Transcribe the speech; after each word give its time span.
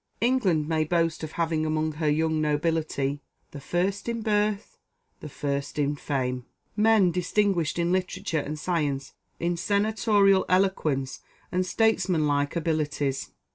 England 0.19 0.67
may 0.67 0.83
boast 0.83 1.23
of 1.23 1.33
having 1.33 1.63
among 1.63 1.91
her 1.91 2.09
young 2.09 2.41
nobility 2.41 3.21
"The 3.51 3.61
first 3.61 4.09
in 4.09 4.23
birth, 4.23 4.79
the 5.19 5.29
first 5.29 5.77
in 5.77 5.95
fame." 5.95 6.47
men 6.75 7.11
distinguished 7.11 7.77
in 7.77 7.91
literature 7.91 8.39
and 8.39 8.57
science, 8.57 9.13
in 9.39 9.57
senatorial 9.57 10.43
eloquence 10.49 11.19
and 11.51 11.67
statesmanlike 11.67 12.55
abilities. 12.55 13.29